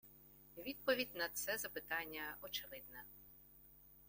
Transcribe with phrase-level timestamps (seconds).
[0.57, 3.03] Відповідь на це запитання очевидна